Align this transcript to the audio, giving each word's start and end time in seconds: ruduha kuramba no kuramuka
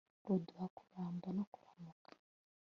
ruduha 0.25 0.65
kuramba 0.77 1.27
no 1.37 1.43
kuramuka 1.53 2.09